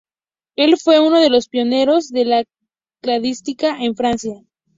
Él 0.55 0.77
fue 0.79 0.99
uno 0.99 1.19
de 1.19 1.29
los 1.29 1.47
pioneros 1.47 2.09
de 2.09 2.25
la 2.25 2.43
cladística 3.03 3.77
en 3.77 3.95
Francia. 3.95 4.43